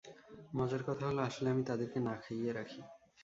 মজার 0.53 0.81
কথা 0.87 1.03
হলঃ 1.09 1.23
আসলে 1.29 1.47
আমি 1.49 1.63
তাদেরকে 1.63 1.99
না 1.99 2.13
খাইয়ে 2.23 2.51
রাখি। 2.53 2.81